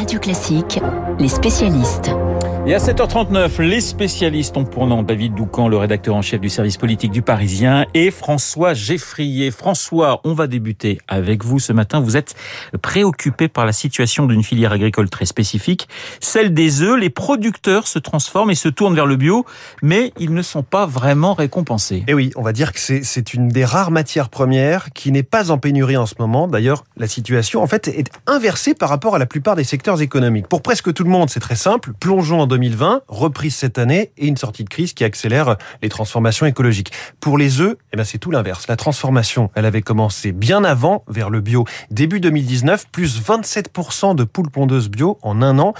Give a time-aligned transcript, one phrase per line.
[0.00, 0.80] Radio Classique,
[1.18, 2.10] les spécialistes.
[2.66, 6.50] Et à 7h39, les spécialistes ont pour nom David Doucan, le rédacteur en chef du
[6.50, 9.50] service politique du Parisien, et François Geffrier.
[9.50, 12.00] François, on va débuter avec vous ce matin.
[12.00, 12.34] Vous êtes
[12.82, 15.88] préoccupé par la situation d'une filière agricole très spécifique,
[16.20, 17.00] celle des œufs.
[17.00, 19.46] Les producteurs se transforment et se tournent vers le bio,
[19.82, 21.96] mais ils ne sont pas vraiment récompensés.
[21.96, 25.22] Et eh oui, on va dire que c'est une des rares matières premières qui n'est
[25.22, 26.46] pas en pénurie en ce moment.
[26.46, 29.89] D'ailleurs, la situation en fait est inversée par rapport à la plupart des secteurs
[30.48, 31.92] Pour presque tout le monde, c'est très simple.
[31.98, 36.46] Plongeons en 2020, reprise cette année et une sortie de crise qui accélère les transformations
[36.46, 36.92] écologiques.
[37.18, 38.68] Pour les œufs, eh ben c'est tout l'inverse.
[38.68, 41.64] La transformation, elle avait commencé bien avant vers le bio.
[41.90, 45.74] Début 2019, plus 27% de poules pondeuses bio en un an.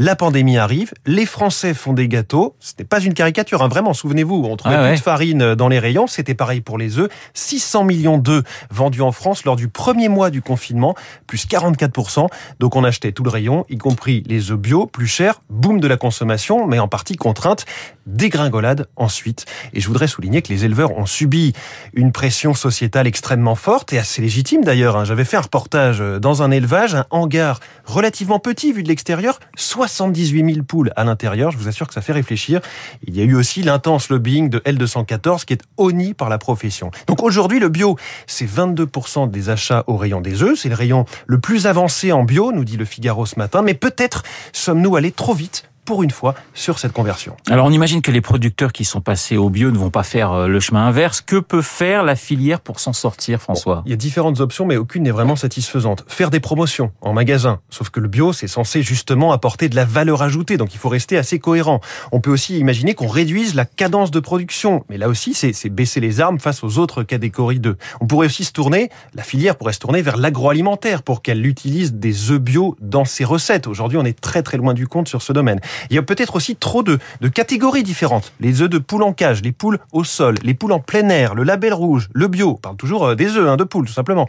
[0.00, 2.54] La pandémie arrive, les Français font des gâteaux.
[2.60, 3.94] Ce n'est pas une caricature, hein, vraiment.
[3.94, 6.06] Souvenez-vous, on trouvait plus de farine dans les rayons.
[6.06, 7.10] C'était pareil pour les œufs.
[7.34, 10.94] 600 millions d'œufs vendus en France lors du premier mois du confinement,
[11.26, 12.28] plus 44%.
[12.60, 15.40] Donc on achetait tout le rayon, y compris les œufs bio, plus chers.
[15.50, 17.64] Boom de la consommation, mais en partie contrainte.
[18.06, 19.46] Dégringolade ensuite.
[19.74, 21.54] Et je voudrais souligner que les éleveurs ont subi
[21.92, 24.96] une pression sociétale extrêmement forte et assez légitime d'ailleurs.
[24.96, 25.04] Hein.
[25.04, 29.40] J'avais fait un reportage dans un élevage, un hangar relativement petit vu de l'extérieur,
[29.88, 31.50] 78 000 poules à l'intérieur.
[31.50, 32.60] Je vous assure que ça fait réfléchir.
[33.06, 36.90] Il y a eu aussi l'intense lobbying de L214 qui est honni par la profession.
[37.06, 40.58] Donc aujourd'hui, le bio, c'est 22% des achats au rayon des œufs.
[40.58, 43.62] C'est le rayon le plus avancé en bio, nous dit le Figaro ce matin.
[43.62, 44.22] Mais peut-être
[44.52, 47.34] sommes-nous allés trop vite pour une fois sur cette conversion.
[47.48, 50.32] Alors on imagine que les producteurs qui sont passés au bio ne vont pas faire
[50.32, 51.22] euh, le chemin inverse.
[51.22, 53.82] Que peut faire la filière pour s'en sortir, François?
[53.86, 56.04] Il y a différentes options, mais aucune n'est vraiment satisfaisante.
[56.06, 59.86] Faire des promotions en magasin, sauf que le bio, c'est censé justement apporter de la
[59.86, 61.80] valeur ajoutée, donc il faut rester assez cohérent.
[62.12, 66.00] On peut aussi imaginer qu'on réduise la cadence de production, mais là aussi, c'est baisser
[66.00, 67.78] les armes face aux autres catégories d'œufs.
[68.02, 71.94] On pourrait aussi se tourner, la filière pourrait se tourner vers l'agroalimentaire pour qu'elle utilise
[71.94, 73.66] des œufs bio dans ses recettes.
[73.66, 75.60] Aujourd'hui, on est très très loin du compte sur ce domaine.
[75.90, 78.32] Il y a peut-être aussi trop de, de catégories différentes.
[78.40, 81.34] Les œufs de poule en cage, les poules au sol, les poules en plein air,
[81.34, 82.50] le label rouge, le bio.
[82.50, 84.26] On parle toujours euh, des œufs hein, de poule, tout simplement.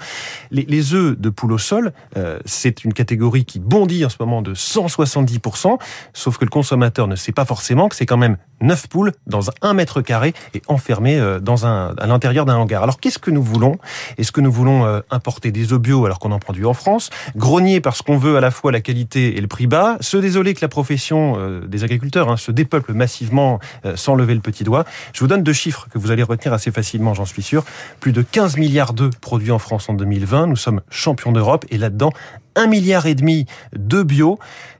[0.51, 4.17] Les, les œufs de poule au sol, euh, c'est une catégorie qui bondit en ce
[4.19, 5.77] moment de 170%,
[6.13, 9.49] sauf que le consommateur ne sait pas forcément que c'est quand même 9 poules dans
[9.61, 12.83] un mètre carré et enfermées euh, dans un, à l'intérieur d'un hangar.
[12.83, 13.77] Alors qu'est-ce que nous voulons?
[14.17, 17.09] Est-ce que nous voulons importer des œufs bio alors qu'on en produit en France?
[17.35, 19.97] Grogner parce qu'on veut à la fois la qualité et le prix bas?
[20.01, 21.37] Se désoler que la profession
[21.67, 24.85] des agriculteurs hein, se dépeuplent massivement euh, sans lever le petit doigt?
[25.13, 27.63] Je vous donne deux chiffres que vous allez retenir assez facilement, j'en suis sûr.
[27.99, 30.47] Plus de 15 milliards d'œufs produits en France en 2020.
[30.47, 32.11] Nous sommes champions d'Europe et là-dedans,
[32.55, 33.45] un milliard et demi
[33.75, 34.39] de bio.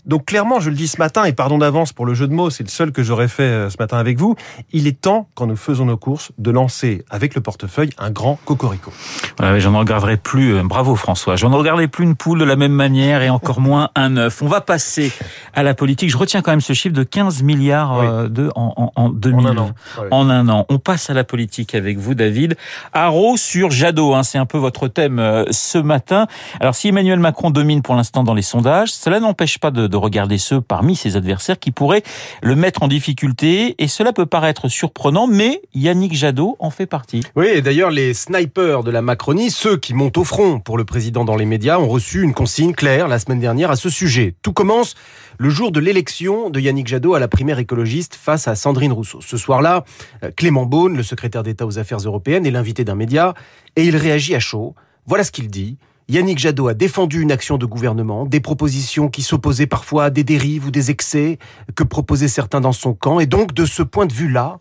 [0.09, 2.49] Donc clairement, je le dis ce matin, et pardon d'avance pour le jeu de mots,
[2.49, 4.35] c'est le seul que j'aurais fait euh, ce matin avec vous,
[4.71, 8.39] il est temps, quand nous faisons nos courses, de lancer avec le portefeuille un grand
[8.45, 8.91] cocorico.
[9.37, 12.71] Voilà, j'en regarderai plus, euh, bravo François, j'en regarderai plus une poule de la même
[12.71, 14.41] manière et encore moins un œuf.
[14.41, 15.11] On va passer
[15.53, 16.09] à la politique.
[16.09, 19.49] Je retiens quand même ce chiffre de 15 milliards euh, de, en, en, 2000, en
[19.51, 19.71] un, an.
[20.09, 20.65] en un an.
[20.69, 22.55] On passe à la politique avec vous, David.
[22.93, 26.25] Haro sur Jadot, hein, c'est un peu votre thème ce matin.
[26.59, 30.37] Alors si Emmanuel Macron pour l'instant dans les sondages, cela n'empêche pas de de regarder
[30.37, 32.03] ceux parmi ses adversaires qui pourraient
[32.41, 33.75] le mettre en difficulté.
[33.79, 37.23] Et cela peut paraître surprenant, mais Yannick Jadot en fait partie.
[37.35, 40.85] Oui, et d'ailleurs, les snipers de la Macronie, ceux qui montent au front pour le
[40.85, 44.35] président dans les médias, ont reçu une consigne claire la semaine dernière à ce sujet.
[44.41, 44.95] Tout commence
[45.37, 49.21] le jour de l'élection de Yannick Jadot à la primaire écologiste face à Sandrine Rousseau.
[49.21, 49.83] Ce soir-là,
[50.23, 53.33] euh, Clément Beaune, le secrétaire d'État aux affaires européennes, est l'invité d'un média
[53.75, 54.75] et il réagit à chaud.
[55.05, 55.77] Voilà ce qu'il dit.
[56.09, 60.23] Yannick Jadot a défendu une action de gouvernement, des propositions qui s'opposaient parfois à des
[60.23, 61.37] dérives ou des excès
[61.75, 63.19] que proposaient certains dans son camp.
[63.19, 64.57] Et donc, de ce point de vue-là,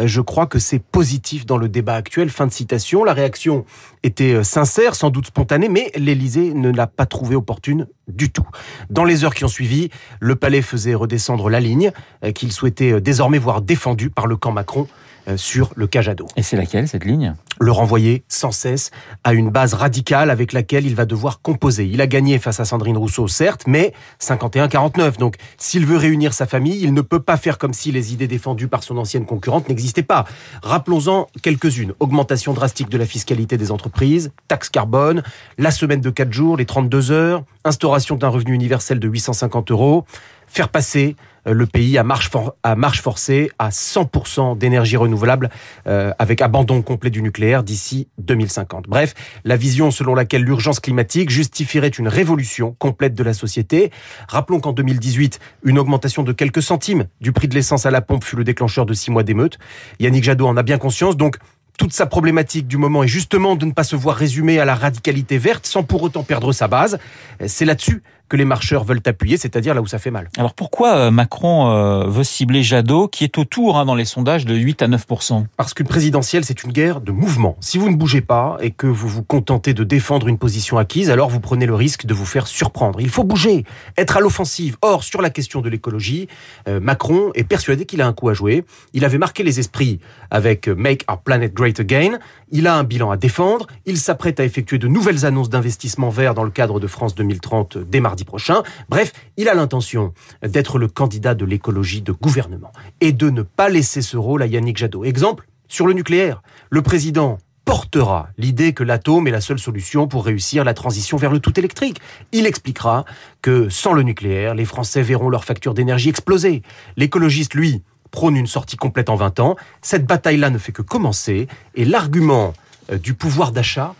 [0.00, 2.30] euh, je crois que c'est positif dans le débat actuel.
[2.30, 3.04] Fin de citation.
[3.04, 3.64] La réaction
[4.02, 8.46] était euh, sincère, sans doute spontanée, mais l'Élysée ne l'a pas trouvée opportune du tout.
[8.90, 11.92] Dans les heures qui ont suivi, le palais faisait redescendre la ligne
[12.24, 14.88] euh, qu'il souhaitait désormais voir défendue par le camp Macron
[15.36, 16.26] sur le Cajado.
[16.36, 17.34] Et c'est laquelle cette ligne?
[17.60, 18.90] Le renvoyer sans cesse
[19.24, 21.86] à une base radicale avec laquelle il va devoir composer.
[21.86, 25.18] Il a gagné face à Sandrine Rousseau, certes, mais 51-49.
[25.18, 28.28] Donc, s'il veut réunir sa famille, il ne peut pas faire comme si les idées
[28.28, 30.24] défendues par son ancienne concurrente n'existaient pas.
[30.62, 31.94] Rappelons-en quelques-unes.
[32.00, 35.22] Augmentation drastique de la fiscalité des entreprises, taxe carbone,
[35.58, 40.04] la semaine de 4 jours, les 32 heures, instauration d'un revenu universel de 850 euros,
[40.48, 41.16] faire passer
[41.48, 42.30] euh, le pays à marche,
[42.62, 45.50] à marche forcée à 100% d'énergie renouvelable
[45.86, 48.86] euh, avec abandon complet du nucléaire d'ici 2050.
[48.88, 49.14] Bref,
[49.44, 53.90] la vision selon laquelle l'urgence climatique justifierait une révolution complète de la société.
[54.28, 58.24] Rappelons qu'en 2018, une augmentation de quelques centimes du prix de l'essence à la pompe
[58.24, 59.58] fut le déclencheur de six mois d'émeutes.
[60.00, 61.36] Yannick Jadot en a bien conscience, donc
[61.78, 64.74] toute sa problématique du moment est justement de ne pas se voir résumée à la
[64.74, 66.98] radicalité verte sans pour autant perdre sa base.
[67.46, 70.28] C'est là-dessus que les marcheurs veulent appuyer, c'est-à-dire là où ça fait mal.
[70.36, 74.44] Alors pourquoi euh, Macron euh, veut cibler Jadot, qui est autour hein, dans les sondages
[74.44, 77.56] de 8 à 9% Parce qu'une présidentielle, c'est une guerre de mouvement.
[77.60, 81.10] Si vous ne bougez pas et que vous vous contentez de défendre une position acquise,
[81.10, 83.00] alors vous prenez le risque de vous faire surprendre.
[83.00, 83.64] Il faut bouger,
[83.96, 84.76] être à l'offensive.
[84.82, 86.28] Or, sur la question de l'écologie,
[86.68, 88.64] euh, Macron est persuadé qu'il a un coup à jouer.
[88.92, 92.18] Il avait marqué les esprits avec Make Our Planet Great Again.
[92.50, 93.66] Il a un bilan à défendre.
[93.84, 97.78] Il s'apprête à effectuer de nouvelles annonces d'investissement vert dans le cadre de France 2030
[97.78, 98.62] dès mardi prochain.
[98.88, 100.12] Bref, il a l'intention
[100.42, 104.46] d'être le candidat de l'écologie de gouvernement et de ne pas laisser ce rôle à
[104.46, 105.04] Yannick Jadot.
[105.04, 110.24] Exemple, sur le nucléaire, le président portera l'idée que l'atome est la seule solution pour
[110.24, 112.00] réussir la transition vers le tout électrique.
[112.32, 113.04] Il expliquera
[113.42, 116.62] que sans le nucléaire, les Français verront leur facture d'énergie exploser.
[116.96, 119.56] L'écologiste, lui, prône une sortie complète en 20 ans.
[119.82, 122.52] Cette bataille-là ne fait que commencer et l'argument
[122.92, 123.94] euh, du pouvoir d'achat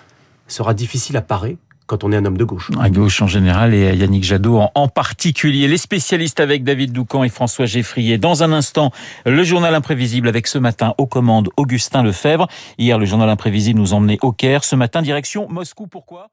[0.46, 1.58] sera difficile à parer
[1.88, 2.70] quand on est un homme de gauche.
[2.78, 5.66] À gauche en général et Yannick Jadot en, particulier.
[5.66, 8.18] Les spécialistes avec David Doucan et François Geffrier.
[8.18, 8.92] Dans un instant,
[9.24, 12.46] le journal imprévisible avec ce matin aux commandes Augustin Lefebvre.
[12.76, 14.64] Hier, le journal imprévisible nous emmenait au Caire.
[14.64, 15.86] Ce matin, direction Moscou.
[15.86, 16.28] Pourquoi?